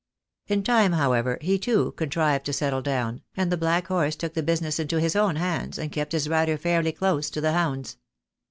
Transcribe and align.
In 0.47 0.63
time, 0.63 0.93
however, 0.93 1.37
he, 1.41 1.59
too, 1.59 1.91
contrived 1.91 2.47
to 2.47 2.53
settle 2.53 2.81
down, 2.81 3.21
and 3.37 3.51
the 3.51 3.55
black 3.55 3.85
horse 3.85 4.15
took 4.15 4.33
the 4.33 4.41
business 4.41 4.79
into 4.79 4.99
his 4.99 5.15
own 5.15 5.35
hands, 5.35 5.77
and 5.77 5.91
kept 5.91 6.13
his 6.13 6.27
rider 6.27 6.57
fairly 6.57 6.91
close 6.91 7.29
to 7.29 7.39
the 7.39 7.53
hounds. 7.53 7.97